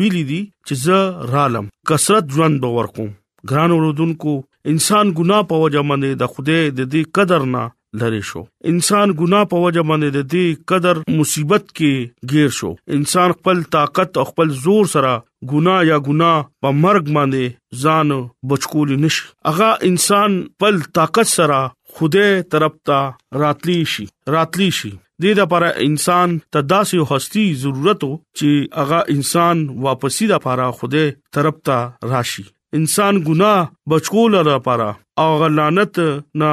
ویلي 0.00 0.24
دي 0.32 0.42
چې 0.48 0.82
زه 0.88 1.30
رالم 1.36 1.70
کثرت 1.92 2.34
ژوند 2.38 2.64
به 2.66 2.74
ورکم 2.80 3.14
ګران 3.52 3.78
ورودونکو 3.78 4.36
انسان 4.72 5.10
ګنا 5.16 5.38
په 5.48 5.56
وجه 5.64 5.80
باندې 5.88 6.20
د 6.20 6.30
خوده 6.34 6.60
د 6.76 6.78
دې 6.82 7.14
قدر 7.18 7.42
نه 7.54 7.62
لری 8.02 8.20
شو 8.28 8.40
انسان 8.70 9.10
ګنا 9.18 9.40
په 9.50 9.64
وجه 9.64 9.82
باندې 9.90 10.16
د 10.16 10.30
دې 10.34 10.68
قدر 10.72 11.00
مصیبت 11.18 11.66
کې 11.78 12.30
گیر 12.32 12.54
شو 12.58 12.70
انسان 12.98 13.34
خپل 13.38 13.60
طاقت 13.76 14.20
او 14.22 14.24
خپل 14.30 14.54
زور 14.64 14.88
سره 14.94 15.12
ګنا 15.52 15.76
یا 15.90 15.98
ګنا 16.08 16.30
په 16.64 16.74
مرګ 16.84 17.12
باندې 17.18 17.84
ځان 17.84 18.16
بچکول 18.54 18.94
نشي 19.06 19.28
اغه 19.52 19.68
انسان 19.92 20.40
خپل 20.56 20.80
طاقت 21.00 21.32
سره 21.36 21.60
خوده 21.98 22.28
طرف 22.56 22.80
ته 22.90 23.44
راتلی 23.46 23.78
شي 23.96 24.08
راتلی 24.38 24.70
شي 24.80 24.92
د 24.96 25.24
دې 25.24 25.42
لپاره 25.42 25.70
انسان 25.90 26.32
تداسي 26.58 27.04
هستی 27.12 27.46
ضرورت 27.66 28.08
چې 28.08 28.82
اغه 28.84 29.04
انسان 29.16 29.62
واپسی 29.88 30.32
د 30.32 30.36
لپاره 30.38 30.70
خوده 30.80 31.04
طرف 31.38 31.60
ته 31.70 32.12
راشي 32.16 32.46
انسان 32.76 33.18
ګناه 33.26 33.58
بچکول 33.92 34.34
را 34.46 34.54
پاره 34.62 34.86
اغه 35.24 35.48
لعنت 35.56 35.98
نه 36.42 36.48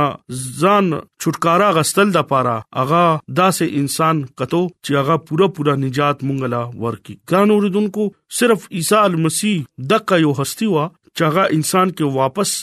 ځان 0.58 0.92
چھٹکارا 1.24 1.70
غستل 1.78 2.12
د 2.18 2.26
پاره 2.34 2.52
اغه 2.82 3.00
داسې 3.40 3.80
انسان 3.84 4.22
کتو 4.42 4.60
چې 4.66 5.00
اغه 5.02 5.16
پورا 5.30 5.48
پورا 5.60 5.76
نجات 5.86 6.22
مونږلا 6.32 6.60
ورکی 6.84 7.16
ګان 7.34 7.56
اوریدونکو 7.56 8.06
صرف 8.42 8.68
عیسی 8.82 9.18
مسیح 9.26 9.66
دغه 9.96 10.22
یو 10.26 10.36
هستی 10.42 10.70
وا 10.76 10.86
چې 10.92 11.32
هغه 11.32 11.48
انسان 11.60 11.96
کې 11.96 12.22
واپس 12.22 12.54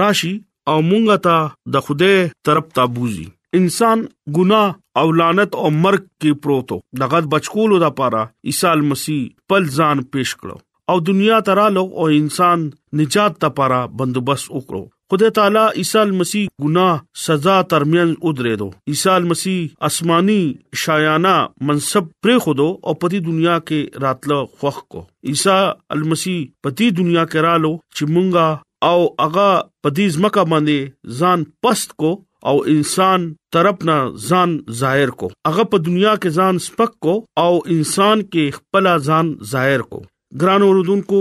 راشي 0.00 0.32
او 0.70 0.80
مونږه 0.80 1.22
ته 1.30 1.76
د 1.78 1.86
خوده 1.88 2.26
طرف 2.50 2.74
ته 2.80 2.90
بوزي 2.98 3.28
انسان 3.62 4.08
ګناه 4.42 5.04
او 5.04 5.16
لعنت 5.22 5.62
او 5.62 5.76
مرګ 5.84 6.08
کې 6.08 6.42
پروتو 6.46 6.80
دغه 7.06 7.22
بچکول 7.38 7.80
د 7.88 7.96
پاره 8.02 8.24
عیسی 8.52 8.76
مسیح 8.94 9.22
پل 9.54 9.74
ځان 9.80 10.06
پیش 10.16 10.38
کړو 10.42 10.62
او 10.92 10.98
دنیا 11.08 11.36
ته 11.44 11.54
رالو 11.56 11.82
او 12.02 12.06
انسان 12.14 12.64
نجات 13.00 13.36
ته 13.42 13.48
پاره 13.58 13.76
بندوبست 14.00 14.46
وکړو 14.56 14.80
خدای 15.12 15.30
تعالی 15.38 15.62
عیسی 15.82 16.02
مسیح 16.18 16.50
ګناه 16.64 16.98
سزا 17.26 17.54
ترمن 17.70 18.10
ودریدو 18.26 18.66
عیسی 18.94 19.14
مسیح 19.30 19.86
آسماني 19.88 20.40
شایانه 20.82 21.34
منصب 21.70 22.10
پر 22.26 22.38
خودو 22.48 22.68
او 22.86 22.94
پتی 23.04 23.20
دنیا 23.30 23.56
کې 23.68 24.04
راتلو 24.06 24.38
خوخ 24.58 24.82
کو 24.96 25.02
عیسی 25.32 25.56
المسیح 25.96 26.44
پتی 26.66 26.90
دنیا 27.00 27.24
کې 27.24 27.46
رالو 27.48 27.72
چې 27.96 28.12
مونږه 28.12 28.92
او 28.92 29.30
اغا 29.30 29.48
پتی 29.88 30.08
زمکه 30.20 30.46
باندې 30.52 31.20
ځان 31.22 31.48
پست 31.66 31.96
کو 32.04 32.12
او 32.50 32.56
انسان 32.76 33.28
ترپنا 33.56 33.98
ځان 34.28 34.56
ظاهر 34.84 35.16
کو 35.22 35.32
هغه 35.50 35.68
په 35.74 35.86
دنیا 35.90 36.14
کې 36.22 36.38
ځان 36.38 36.64
سپک 36.70 36.96
کو 37.08 37.16
او 37.48 37.50
انسان 37.76 38.28
کې 38.32 38.62
خپل 38.62 38.92
ځان 39.10 39.36
ظاهر 39.52 39.90
کو 39.94 40.02
ګران 40.40 40.62
اوردونکو 40.62 41.18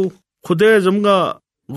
خدای 0.48 0.80
زمګه 0.86 1.18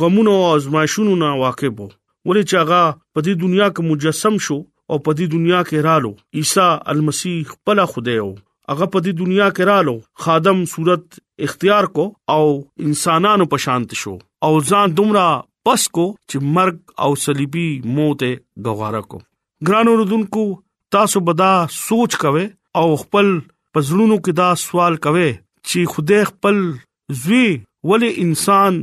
غمونو 0.01 0.33
او 0.42 0.51
ازمایښونو 0.59 1.14
نه 1.23 1.29
واقف 1.42 1.75
وو 1.81 1.88
ولې 2.29 2.42
چې 2.49 2.57
هغه 2.62 2.83
په 3.14 3.20
دې 3.27 3.33
دنیا 3.44 3.66
کې 3.77 3.83
مجسم 3.90 4.35
شو 4.49 4.59
او 4.90 4.99
په 5.09 5.16
دې 5.18 5.27
دنیا 5.35 5.61
کې 5.68 5.83
رالو 5.88 6.12
عیسی 6.40 6.66
المسیح 6.94 7.49
خپل 7.53 7.83
خدای 7.94 8.18
وو 8.23 8.33
هغه 8.70 8.88
په 8.92 9.03
دې 9.07 9.12
دنیا 9.23 9.49
کې 9.57 9.68
رالو 9.70 9.97
خادم 10.27 10.62
صورت 10.75 11.20
اختیار 11.49 11.88
کو 11.99 12.07
او 12.37 12.44
انسانانو 12.88 13.49
په 13.57 13.62
شانت 13.66 13.97
شو 14.05 14.14
او 14.49 14.53
ځان 14.70 14.97
دومره 15.03 15.27
پس 15.68 15.88
کو 15.99 16.07
چې 16.31 16.57
مرګ 16.59 17.05
او 17.05 17.11
صلیبي 17.27 17.68
موت 18.01 18.25
غواره 18.68 19.05
کو 19.12 19.23
ګران 19.68 19.92
اوردونکو 19.94 20.47
تاسو 20.99 21.25
بدا 21.31 21.53
سوچ 21.83 22.16
کوئ 22.25 22.47
او 22.83 22.87
خپل 23.05 23.37
پزړونو 23.77 24.25
کې 24.25 24.42
دا 24.42 24.51
سوال 24.66 25.01
کوئ 25.09 25.31
چې 25.68 25.94
خدای 25.94 26.25
خپل 26.35 26.66
زوی 27.23 27.47
ولې 27.90 28.12
انسان 28.25 28.79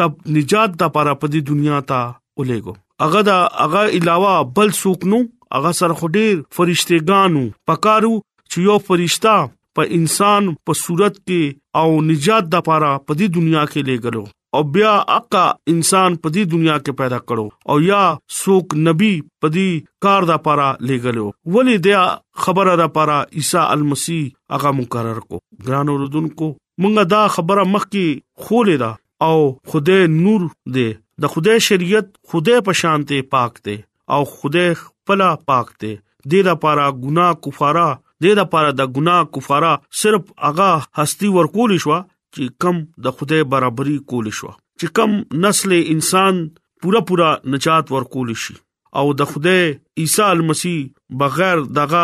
د 0.00 0.36
نجات 0.36 0.76
د 0.80 0.84
لپاره 0.84 1.14
په 1.22 1.26
دې 1.34 1.40
دنیا 1.52 1.78
ته 1.88 2.04
ولېګو 2.40 2.74
اغه 3.04 3.20
دا 3.28 3.36
اغه 3.64 3.82
علاوه 3.96 4.34
بل 4.58 4.68
څوک 4.80 5.00
نو 5.14 5.18
اغه 5.60 5.70
سره 5.80 5.96
خډیر 6.02 6.36
فرشتګانو 6.58 7.42
پکارو 7.70 8.12
چې 8.50 8.58
یو 8.68 8.76
فرشتہ 8.90 9.34
په 9.78 9.88
انسان 9.98 10.48
په 10.68 10.72
صورت 10.84 11.14
کې 11.18 11.60
او 11.82 11.88
نجات 12.12 12.44
د 12.52 12.64
لپاره 12.64 12.90
په 13.06 13.12
دې 13.18 13.26
دنیا 13.40 13.64
کې 13.74 13.92
لګلو 13.92 14.24
او 14.56 14.60
بیا 14.74 14.90
اقا 15.18 15.44
انسان 15.72 16.16
په 16.24 16.28
دې 16.34 16.42
دنیا 16.52 16.74
کې 16.84 16.92
پیدا 17.00 17.18
کړو 17.28 17.46
او 17.70 17.76
یا 17.90 18.02
سوک 18.40 18.66
نبی 18.88 19.14
په 19.40 19.46
دې 19.54 19.68
کار 20.04 20.22
دا 20.32 20.36
پاره 20.48 20.68
لګلو 20.88 21.26
ولې 21.52 21.76
دا 21.88 22.02
خبره 22.44 22.76
دا 22.82 22.88
پاره 22.98 23.18
عیسی 23.40 23.62
المسی 23.76 24.20
هغه 24.56 24.74
مقرر 24.82 25.20
کو 25.30 25.40
ګران 25.70 25.86
اوردون 25.94 26.28
کو 26.42 26.52
مونږه 26.82 27.02
دا 27.14 27.22
خبره 27.34 27.62
مخ 27.74 27.84
کې 27.92 28.06
خولې 28.44 28.76
دا 28.84 28.92
او 29.28 29.36
خدای 29.70 30.02
نور 30.22 30.40
دی 30.76 30.88
د 31.22 31.24
خدای 31.32 31.58
شریعت 31.68 32.06
خدای 32.30 32.62
په 32.66 32.72
شانته 32.80 33.18
پاک 33.34 33.52
دی 33.66 33.76
او 34.14 34.20
خدای 34.36 34.70
خپل 34.82 35.20
پاک 35.50 35.68
دی 35.80 35.92
د 36.30 36.34
لپاره 36.48 36.84
ګناه 37.04 37.32
کفاره 37.44 37.88
د 38.24 38.26
لپاره 38.40 38.68
د 38.80 38.92
ګناه 38.96 39.30
کفاره 39.36 39.72
صرف 40.02 40.32
اغا 40.50 40.70
هستی 41.00 41.30
ورکول 41.38 41.76
شو 41.84 41.94
چې 41.94 42.56
کم 42.62 42.76
د 43.04 43.16
خدای 43.18 43.42
برابرۍ 43.52 43.96
کول 44.12 44.28
شو 44.38 44.52
چې 44.52 44.96
کم 44.98 45.16
نسل 45.46 45.76
انسان 45.80 46.44
پورا 46.84 47.00
پورا 47.10 47.28
نجات 47.54 47.92
ورکول 47.96 48.32
شي 48.44 48.54
او 49.00 49.04
د 49.20 49.28
خوده 49.28 49.62
عیسی 50.04 50.26
مسیح 50.50 50.80
بغیر 51.22 51.62
دغه 51.80 52.02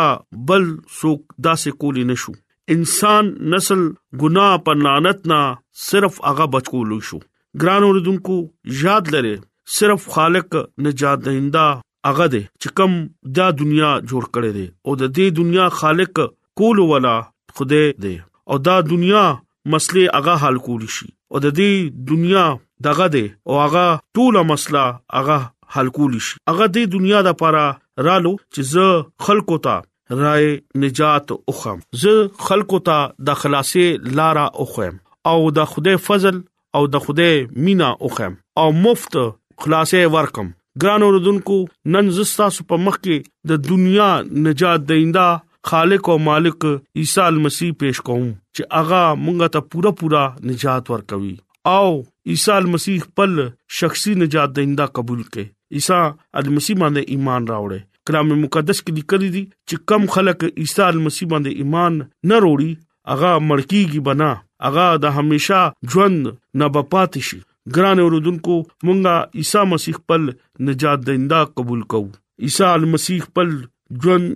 بل 0.51 0.63
څوک 1.01 1.35
داسې 1.47 1.81
کولی 1.83 2.03
نشو 2.13 2.33
انسان 2.73 3.25
نسل 3.53 3.81
ګناه 4.21 4.53
پر 4.65 4.75
لعنت 4.85 5.19
نه 5.31 5.39
صرف 5.87 6.15
هغه 6.27 6.45
بچولو 6.53 6.97
شو 7.07 7.17
ګران 7.61 7.83
اوردونکو 7.87 8.35
یاد 8.81 9.05
لره 9.15 9.33
صرف 9.77 10.01
خالق 10.15 10.49
نجات 10.85 11.19
دهنده 11.25 11.63
هغه 12.09 12.27
دې 12.33 12.43
چې 12.61 12.69
کوم 12.77 12.93
دا 13.39 13.47
دنیا 13.61 13.91
جوړ 14.09 14.23
کړې 14.35 14.51
ده 14.57 14.65
او 14.85 14.91
د 15.01 15.13
دې 15.17 15.27
دنیا 15.39 15.65
خالق 15.79 16.21
کول 16.61 16.81
ولا 16.93 17.13
خوده 17.55 17.81
دې 18.03 18.15
او 18.53 18.61
دا 18.69 18.77
دنیا 18.93 19.25
مسلې 19.71 20.17
هغه 20.19 20.39
حل 20.43 20.61
کول 20.69 20.87
شي 20.99 21.09
او 21.31 21.43
د 21.45 21.59
دې 21.61 22.01
دنیا 22.13 22.45
دغه 22.89 23.05
دې 23.15 23.25
او 23.47 23.59
هغه 23.63 23.85
ټول 24.19 24.41
مسله 24.53 24.85
هغه 25.17 25.39
حل 25.77 25.95
کول 25.99 26.19
شي 26.29 26.35
هغه 26.49 26.71
دې 26.73 26.97
دنیا 26.97 27.19
د 27.29 27.39
پاره 27.43 27.67
رالو 28.09 28.35
چې 28.35 28.73
زه 28.75 28.89
خلکو 29.27 29.59
ته 29.67 29.79
رای 30.11 30.59
نجات 30.75 31.31
اوخم 31.45 31.79
زه 32.03 32.15
خلکو 32.47 32.79
ته 32.89 32.95
د 33.29 33.37
خلاصې 33.41 34.15
لارا 34.19 34.43
اوخم 34.63 34.95
او 35.33 35.37
د 35.57 35.69
خدای 35.73 35.99
فضل 36.07 36.39
او 36.79 36.81
د 36.95 37.03
خدای 37.05 37.45
مینا 37.67 37.89
اوخم 38.07 38.33
او 38.63 38.65
مفت 38.85 39.15
خلاصې 39.17 40.09
ورکم 40.15 40.49
ګران 40.83 41.05
اوردونکو 41.07 41.59
نن 41.95 42.09
زستا 42.17 42.47
په 42.71 42.81
مخ 42.87 42.97
کې 42.97 43.31
د 43.51 43.63
دنیا 43.69 44.09
نجات 44.49 44.85
دیندا 44.91 45.25
خالق 45.71 46.09
او 46.13 46.17
مالک 46.27 46.65
عیسی 46.67 47.27
مسیح 47.45 47.71
پېښ 47.83 48.01
کوم 48.11 48.27
چې 48.57 48.83
اغا 48.83 49.03
مونږ 49.23 49.53
ته 49.55 49.69
پورا 49.73 49.91
پورا 50.01 50.23
نجات 50.51 50.91
ورکوي 50.95 51.33
او 51.75 51.85
عیسی 52.35 52.59
مسیح 52.75 53.07
پر 53.21 53.39
شخصي 53.81 54.15
نجات 54.25 54.55
دیندا 54.59 54.89
قبول 54.99 55.23
کړي 55.23 55.79
عیسی 55.79 56.01
المسیح 56.03 56.77
باندې 56.83 57.17
ایمان 57.17 57.47
راوړې 57.53 57.89
کلام 58.09 58.29
مقدس 58.41 58.81
کې 58.83 58.93
لیکل 58.99 59.25
دي 59.33 59.41
چې 59.43 59.77
کم 59.91 60.05
خلک 60.15 60.43
عیسی 60.45 60.87
مسیح 61.07 61.27
باندې 61.33 61.57
ایمان 61.63 61.97
نه 62.31 62.39
وروړي 62.41 62.71
اغا 63.15 63.31
مړکیږي 63.49 64.01
بنا 64.09 64.29
اغا 64.69 64.85
د 65.05 65.17
همیشا 65.17 65.59
ژوند 65.95 66.31
نه 66.61 66.69
بپات 66.77 67.19
شي 67.31 67.39
ګران 67.77 67.99
اوردونکو 68.05 68.57
مونږه 68.59 69.41
عیسی 69.41 69.65
مسیح 69.73 69.99
پر 70.11 70.25
نجات 70.69 71.05
دیندا 71.11 71.41
قبول 71.59 71.81
کوو 71.95 72.11
عیسی 72.47 72.89
مسیح 72.95 73.27
پر 73.39 73.51
ژوند 74.05 74.27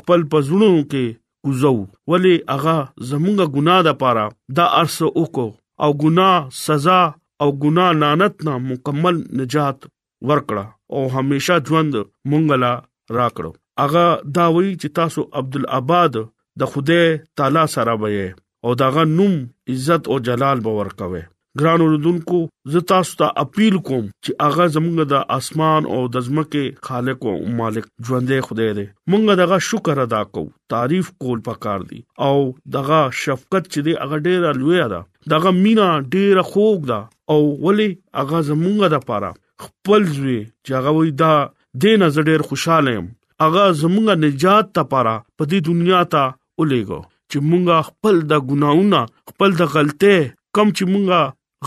خپل 0.00 0.22
پزړو 0.30 0.82
کې 0.82 1.20
کوزو 1.46 1.74
ولی 2.12 2.32
اغا 2.58 2.74
زمونږه 3.10 3.54
ګناه 3.56 3.84
د 3.88 3.98
پاره 4.04 4.24
دا 4.60 4.66
ارسه 4.82 5.10
وکاو 5.22 5.54
او 5.86 5.90
ګناه 5.92 6.56
سزا 6.60 6.98
او 7.44 7.48
ګناه 7.64 7.92
لعنت 8.02 8.44
نه 8.50 8.56
مکمل 8.68 9.22
نجات 9.42 9.88
ورکړه 9.88 10.66
او 10.96 11.06
هميشه 11.18 11.60
ژوند 11.70 12.00
مونږه 12.32 12.74
راکړو 13.14 13.50
اغه 13.84 14.04
دا 14.38 14.46
وی 14.56 14.68
چې 14.80 14.88
تاسو 15.00 15.22
عبد 15.42 15.56
الاباد 15.60 16.16
د 16.62 16.74
خوده 16.74 17.06
تعالی 17.40 17.64
سره 17.76 17.94
وې 17.94 18.44
او 18.68 18.74
داغه 18.82 19.04
نوم 19.14 19.36
عزت 19.74 20.08
او 20.12 20.18
جلال 20.28 20.62
باور 20.68 20.92
کوي 21.00 21.22
ګران 21.60 21.82
اوردونکو 21.82 22.38
زه 22.72 22.80
تاسو 22.90 23.14
ته 23.20 23.28
اپیل 23.42 23.76
کوم 23.90 24.00
چې 24.00 24.40
اغه 24.48 24.66
زمونږ 24.72 25.12
د 25.12 25.30
اسمان 25.36 25.86
او 25.96 26.00
د 26.16 26.24
زمکه 26.26 26.88
خالق 26.88 27.22
او 27.34 27.36
مالک 27.60 27.86
ژوندې 28.08 28.48
خدای 28.48 28.68
دی 28.80 28.84
مونږ 29.14 29.40
دغه 29.42 29.58
شکر 29.68 30.02
ادا 30.04 30.20
کوو 30.34 30.50
تعریف 30.74 31.10
کول 31.24 31.40
پکار 31.48 31.86
دی 31.92 32.00
او 32.28 32.34
دغه 32.78 33.00
شفقت 33.22 33.70
چې 33.72 33.88
دی 33.88 33.96
اغه 34.06 34.20
ډیر 34.28 34.60
لوی 34.62 34.82
ده 34.94 35.00
دغه 35.34 35.54
مینا 35.60 35.88
ډیر 36.16 36.44
خوږ 36.52 36.92
ده 36.92 37.00
او 37.36 37.40
ولی 37.66 37.88
اغه 38.24 38.44
زمونږ 38.52 38.94
د 38.96 39.08
پاره 39.12 39.32
خپل 39.66 40.02
ځوی 40.12 40.40
چې 40.46 40.76
هغه 40.76 40.96
وې 40.98 41.18
دا 41.24 41.34
دین 41.82 42.02
از 42.02 42.18
ډیر 42.26 42.42
خوشاله 42.50 42.92
یم 42.92 43.06
اغه 43.46 43.62
زمونږه 43.80 44.14
نجات 44.22 44.66
ته 44.76 44.82
پاره 44.92 45.14
په 45.38 45.44
دې 45.50 45.58
دنیا 45.68 45.98
ته 46.12 46.22
ولېګو 46.60 47.00
چې 47.30 47.42
مونږه 47.48 47.80
خپل 47.88 48.20
د 48.30 48.46
ګناونه 48.50 49.00
خپل 49.32 49.56
د 49.58 49.66
غلطه 49.74 50.14
کم 50.58 50.70
چې 50.76 50.92
مونږه 50.92 51.20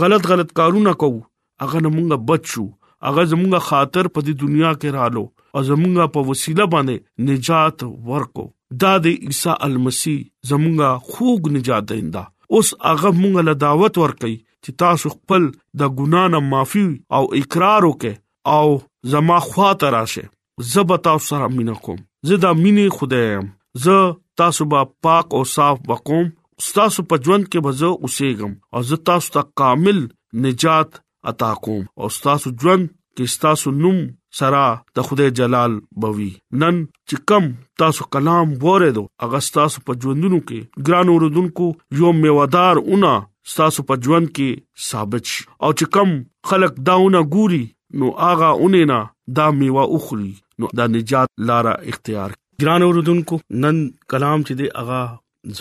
غلط 0.04 0.24
غلط 0.32 0.56
کارونه 0.62 0.94
کوو 1.04 1.20
اغه 1.66 1.82
نه 1.86 1.92
مونږه 1.98 2.18
بچو 2.32 2.66
اغه 3.12 3.26
زمونږه 3.34 3.62
خاطر 3.68 4.12
په 4.16 4.26
دې 4.26 4.46
دنیا 4.46 4.72
کې 4.80 4.98
رالو 5.00 5.26
او 5.26 5.66
زمونږه 5.70 6.08
په 6.16 6.32
وسیله 6.32 6.70
باندې 6.74 7.30
نجات 7.30 7.86
ورکو 8.14 8.48
دا 8.86 8.96
د 9.08 9.30
عیسی 9.32 9.58
المسی 9.70 10.16
زمونږه 10.54 11.14
خوګ 11.14 11.54
نجات 11.60 11.90
دیندا 11.94 12.26
اوس 12.58 12.76
هغه 12.90 13.16
مونږه 13.22 13.50
له 13.52 13.60
دعوت 13.68 14.02
ورکي 14.06 14.36
چې 14.36 14.84
تاسو 14.86 15.14
خپل 15.18 15.50
د 15.84 15.96
ګنا 16.02 16.28
نه 16.38 16.46
معافي 16.54 16.86
او 17.20 17.24
اقرار 17.44 17.92
وکې 17.92 18.16
او 18.60 18.80
زما 19.04 19.40
خواته 19.40 19.90
راشه 19.90 20.30
زب 20.60 20.98
تاسو 20.98 21.26
سره 21.26 21.48
مینا 21.48 21.74
کوم 21.74 21.98
زدا 22.24 22.54
مینه 22.54 22.90
خدایم 22.90 23.56
زه 23.74 24.16
تاسو 24.38 24.66
با 24.66 24.94
پاک 25.04 25.34
او 25.34 25.44
صاف 25.44 25.80
وقوم 25.90 26.32
تاسو 26.74 27.04
په 27.04 27.16
ژوند 27.26 27.44
کې 27.52 27.58
بزو 27.66 27.92
اوسېګم 28.06 28.52
او 28.74 28.82
زه 28.90 28.98
تاسو 29.08 29.32
ته 29.34 29.42
کامل 29.56 30.00
نجات 30.34 30.90
عطا 31.32 31.52
کوم 31.64 31.84
او 31.98 32.08
تاسو 32.24 32.50
ژوند 32.62 32.88
کې 33.18 33.40
تاسو 33.42 33.72
نوم 33.72 33.98
سرا 34.38 34.66
د 34.96 34.98
خدای 35.08 35.32
جلال 35.38 35.80
بوي 36.02 36.32
نن 36.60 36.76
چې 37.10 37.24
کم 37.30 37.46
تاسو 37.82 38.04
کلام 38.14 38.54
وره 38.66 38.92
دو 38.98 39.04
اغستاسو 39.28 39.80
په 39.88 39.94
ژوندونو 40.02 40.40
کې 40.48 40.60
ګران 40.88 41.08
اوردونکو 41.14 41.72
یو 42.00 42.12
میوادار 42.22 42.76
اونا 42.90 43.16
تاسو 43.56 43.84
په 43.90 44.02
ژوند 44.04 44.28
کې 44.36 44.86
ثابت 44.90 45.26
شي 45.34 45.44
او 45.64 45.70
چې 45.80 45.86
کم 45.96 46.16
خلق 46.50 46.74
داونه 46.92 47.22
ګوري 47.36 47.64
نو 47.98 48.10
اغا 48.32 48.50
اونې 48.56 48.90
نه 48.92 49.00
دا 49.40 49.46
میوه 49.62 49.86
اخلي 50.00 50.30
نو 50.64 50.68
دا 50.80 50.86
نجات 50.98 51.32
لارا 51.52 51.74
اختیار 51.94 52.36
ګران 52.64 52.86
اوردونکو 52.88 53.40
نن 53.64 53.80
کلام 54.14 54.44
چې 54.48 54.60
دی 54.62 54.68
اغا 54.84 55.00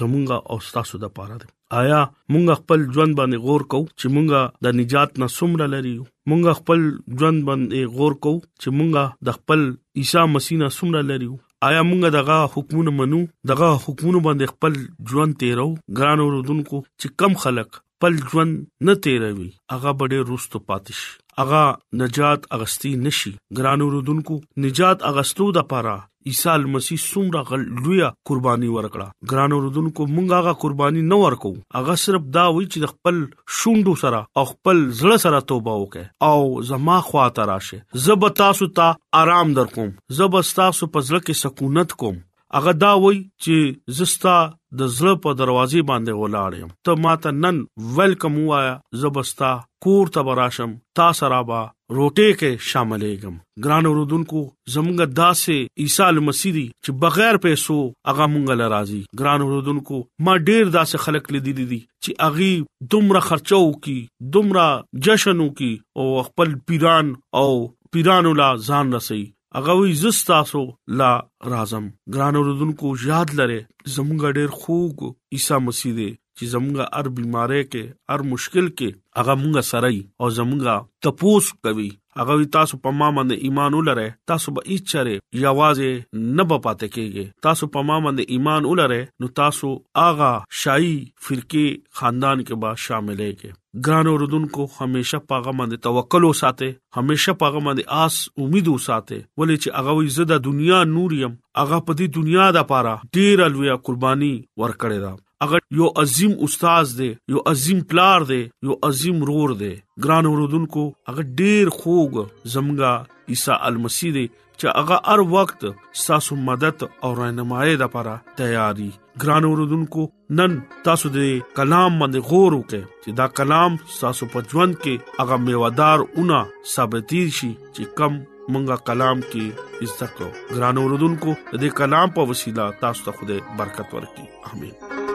زمونږه 0.00 0.54
او 0.54 0.58
تاسو 0.76 1.00
د 1.04 1.12
پاره 1.18 1.38
دی 1.44 1.48
آیا 1.80 1.98
مونږ 2.04 2.60
خپل 2.60 2.84
ژوند 2.96 3.18
باندې 3.20 3.44
غور 3.46 3.64
کو 3.74 3.80
چې 3.86 4.16
مونږه 4.18 4.68
د 4.68 4.78
نجات 4.80 5.18
نه 5.24 5.30
سمره 5.38 5.70
لري 5.76 5.94
مونږ 5.98 6.60
خپل 6.60 6.84
ژوند 6.86 7.44
باندې 7.50 7.98
غور 7.98 8.16
کو 8.28 8.34
چې 8.44 8.78
مونږه 8.78 9.28
د 9.30 9.38
خپل 9.40 9.64
عیسی 10.02 10.26
مسیح 10.36 10.60
نه 10.64 10.72
سمره 10.78 11.04
لري 11.12 11.30
آیا 11.68 11.80
مونږ 11.86 12.14
دغه 12.14 12.50
حکمونه 12.56 12.96
منو 13.00 13.22
دغه 13.52 13.70
حکمونه 13.84 14.24
باندې 14.26 14.54
خپل 14.54 15.12
ژوند 15.12 15.40
تیرو 15.44 15.68
ګران 16.00 16.26
اوردونکو 16.26 16.82
چې 16.82 17.22
کم 17.22 17.38
خلک 17.44 17.82
خپل 18.00 18.16
ژوند 18.32 18.66
نه 18.86 18.92
تیروي 19.04 19.48
هغه 19.72 19.92
به 20.00 20.04
ډېر 20.12 20.22
روستو 20.32 20.58
پاتش 20.66 20.98
اغا 21.44 21.62
نجات 22.02 22.40
اغستی 22.56 22.92
نشي 23.06 23.32
ګرانو 23.58 23.86
رودونکو 23.94 24.36
نجات 24.66 24.98
اغستو 25.10 25.46
د 25.56 25.66
پاره 25.72 25.94
عیسی 26.32 26.54
مسیح 26.74 27.00
څومره 27.12 27.42
غل 27.50 27.64
لویا 27.84 28.10
قرباني 28.30 28.68
ورکړه 28.76 29.30
ګرانو 29.32 29.56
رودونکو 29.64 30.02
مونږ 30.14 30.28
هغه 30.38 30.52
قرباني 30.66 31.02
نه 31.10 31.18
ورکو 31.24 31.52
هغه 31.78 31.94
صرف 32.04 32.30
دا 32.38 32.46
وی 32.58 32.66
چې 32.72 32.92
خپل 32.94 33.16
شوندو 33.62 33.96
سره 34.04 34.22
او 34.38 34.44
خپل 34.52 34.78
زړه 35.00 35.18
سره 35.24 35.42
توبه 35.50 35.74
وکړه 35.80 36.30
او 36.30 36.64
زما 36.70 36.98
خواته 37.10 37.48
راشه 37.52 37.82
زب 38.06 38.28
تاسو 38.44 38.72
ته 38.80 39.20
آرام 39.24 39.56
درکوم 39.60 39.92
زب 40.22 40.40
تاسو 40.62 40.92
په 40.96 41.08
ځل 41.10 41.20
کې 41.26 41.42
سکونت 41.44 41.98
کوم 42.04 42.22
هغه 42.56 42.72
دا 42.82 42.90
وای 43.04 43.16
چې 43.42 43.94
زستا 43.96 44.34
د 44.80 44.92
زړه 44.98 45.14
په 45.24 45.32
دروازې 45.40 45.82
باندې 45.90 46.12
ولاړ 46.20 46.52
یم 46.60 46.70
ته 46.86 47.02
ماته 47.06 47.32
نن 47.40 47.58
ویلکم 47.98 48.38
وایا 48.52 48.70
زبستا 49.02 49.50
کور 49.86 50.10
ته 50.14 50.24
براشم 50.28 50.72
تا 51.00 51.08
سره 51.20 51.40
با 51.50 51.58
روټه 51.96 52.28
کې 52.40 52.66
شاملېږم 52.70 53.36
ګران 53.68 53.90
اوردونکو 53.92 54.42
زمونږ 54.76 55.12
داسې 55.20 55.84
عیسی 55.84 56.24
مسیح 56.30 56.58
چې 56.84 56.98
بغیر 57.06 57.40
پیسو 57.48 57.78
هغه 58.10 58.30
مونږ 58.34 58.58
لراضي 58.62 59.00
ګران 59.22 59.46
اوردونکو 59.48 60.00
ما 60.28 60.36
ډیر 60.48 60.72
داسې 60.78 61.04
خلک 61.06 61.32
لیدلې 61.36 61.72
دي 61.72 61.80
چې 61.82 62.28
اغي 62.30 62.92
دومره 62.96 63.24
خرچو 63.30 63.62
کی 63.88 63.98
دومره 64.38 64.68
جشنو 65.08 65.48
کی 65.62 65.70
او 66.02 66.08
خپل 66.30 66.56
پیران 66.72 67.14
او 67.42 67.50
پیرانو 67.96 68.32
لا 68.42 68.48
ځان 68.70 68.92
رسي 69.00 69.24
هغه 69.56 69.74
وی 69.76 69.92
زستاسو 70.00 70.60
لا 70.98 71.10
رازم 71.52 71.84
ګران 72.14 72.34
اوردونکو 72.38 72.86
یاد 73.10 73.28
لره 73.38 73.58
زمونږ 73.94 74.20
ډېر 74.38 74.50
خوګ 74.60 74.96
عیسی 75.34 75.56
مسیح 75.66 75.92
دې 75.98 76.10
چې 76.36 76.44
زمونږ 76.52 76.76
هر 76.96 77.06
بيمارې 77.18 77.62
کې 77.72 77.82
هر 78.10 78.20
مشکل 78.32 78.66
کې 78.78 78.88
هغه 79.18 79.32
مونږ 79.40 79.54
سره 79.70 79.88
او 80.20 80.26
زمونږ 80.38 80.62
تپوس 81.06 81.46
کوي 81.64 81.90
هغه 82.20 82.46
تاسو 82.56 82.76
په 82.84 82.92
ما 83.00 83.08
باندې 83.18 83.44
ایمان 83.48 83.74
ولره 83.78 84.06
تاسو 84.30 84.52
به 84.56 84.66
هیڅ 84.68 84.92
چره 84.92 85.12
یوازې 85.44 86.24
نه 86.38 86.44
به 86.52 86.58
پاتې 86.66 86.96
کیږي 86.96 87.24
تاسو 87.46 87.68
په 87.76 87.84
ما 87.90 87.98
باندې 88.06 88.34
ایمان 88.36 88.66
ولره 88.70 88.98
نو 89.24 89.28
تاسو 89.42 89.70
آغا 90.06 90.30
شای 90.62 90.90
فرقه 91.28 91.62
خاندان 92.00 92.42
کې 92.46 92.60
به 92.64 92.80
شامل 92.86 93.22
کیږئ 93.24 93.86
ګران 93.86 94.10
اوردونکو 94.14 94.66
همیشه 94.80 95.20
پاغه 95.32 95.54
باندې 95.60 95.86
توکل 95.88 96.28
وساته 96.28 97.00
همیشه 97.00 97.36
پاغه 97.44 97.64
باندې 97.68 98.08
آس 98.08 98.18
امید 98.46 98.72
وساته 98.74 99.18
ولې 99.18 99.56
چې 99.62 99.78
هغه 99.80 99.96
وي 100.00 100.12
زده 100.18 100.42
دنیا 100.50 100.82
نور 100.98 101.16
يم 101.22 101.38
هغه 101.62 101.82
په 101.86 102.00
دې 102.02 102.20
دنیا 102.20 102.50
د 102.58 102.68
پاره 102.74 102.96
ډیر 103.20 103.48
لوی 103.56 103.74
قرباني 103.90 104.34
ور 104.62 104.78
کړی 104.82 105.02
دا 105.06 105.14
اگر 105.44 105.58
یو 105.78 105.86
عظیم 106.02 106.32
استاد 106.44 106.86
دی 106.98 107.14
یو 107.28 107.38
عظیم 107.50 107.80
پلار 107.80 108.20
دی 108.28 108.48
یو 108.62 108.72
عظیم 108.88 109.18
رور 109.24 109.50
دی 109.60 109.74
ګران 110.04 110.24
اوردونکو 110.30 110.82
اگر 111.10 111.22
ډیر 111.40 111.66
خوګ 111.78 112.12
زمګه 112.54 112.92
عیسی 113.34 113.50
المسیح 113.68 114.10
دی 114.16 114.24
چې 114.60 114.66
هغه 114.80 114.96
هر 115.08 115.18
وخت 115.34 115.66
ستاسو 116.02 116.36
مدد 116.48 116.80
او 117.04 117.10
راهنمایي 117.18 117.76
لپاره 117.82 118.14
تیاری 118.40 118.88
ګران 119.24 119.44
اوردونکو 119.50 120.06
نن 120.40 120.56
تاسو 120.88 121.10
د 121.16 121.28
کلام 121.58 121.98
باندې 122.00 122.30
غور 122.30 122.56
وکړئ 122.58 122.82
چې 123.04 123.10
دا 123.20 123.26
کلام 123.42 123.76
تاسو 124.00 124.28
په 124.34 124.42
ژوند 124.54 124.74
کې 124.78 125.20
هغه 125.20 125.38
میوادار 125.50 126.04
اونه 126.08 126.40
ثابت 126.74 127.14
شي 127.38 127.52
چې 127.76 127.92
کم 128.00 128.16
مونږه 128.16 128.88
کلام 128.90 129.22
کې 129.28 129.86
عزت 129.86 130.18
کو 130.22 130.30
ګران 130.58 130.82
اوردونکو 130.84 131.36
د 131.52 131.54
دې 131.54 131.80
کلام 131.82 132.16
په 132.18 132.28
وسیله 132.34 132.68
تاسو 132.84 133.10
ته 133.10 133.18
خوده 133.20 133.40
برکت 133.62 133.98
ورکړي 133.98 134.52
امين 134.56 135.14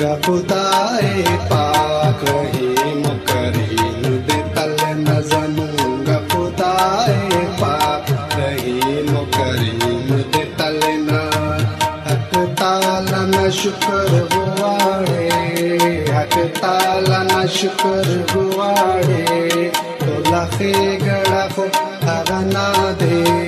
गंगा 0.00 0.14
खुदाए 0.24 1.22
पाक 1.50 2.20
रहीम 2.28 3.04
करीम 3.30 4.04
दे 4.28 4.36
तल 4.56 4.76
नजमूंगा 4.98 6.18
खुदाए 6.34 7.40
पाक 7.62 8.12
रहीम 8.38 9.08
करीम 9.38 10.12
दे 10.36 10.44
तल 10.60 10.78
न 11.08 11.18
हक 12.06 12.38
ताला 12.60 13.20
न 13.32 13.50
शुक्र 13.60 14.22
गुवाड़े 14.36 15.28
हक 16.18 16.38
ताला 16.62 17.22
न 17.32 17.46
शुक्र 17.58 18.20
गुवाड़े 18.32 19.70
तो 20.06 20.16
लखे 20.30 20.72
गड़ा 21.06 21.46
को 21.58 21.68
अगना 22.16 22.68
दे 23.02 23.47